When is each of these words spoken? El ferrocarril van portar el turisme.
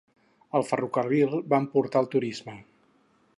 El 0.59 0.63
ferrocarril 0.69 1.35
van 1.55 1.67
portar 1.75 2.03
el 2.05 2.09
turisme. 2.17 2.57